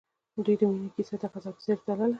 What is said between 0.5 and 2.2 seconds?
د مینې کیسه د غزل په څېر تلله.